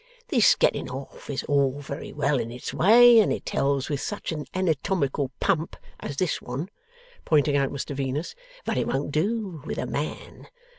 [0.29, 4.31] This getting off is all very well in its way, and it tells with such
[4.31, 6.71] an anatomical Pump as this one,'
[7.23, 8.33] pointing out Mr Venus,
[8.65, 10.47] 'but it won't do with a Man.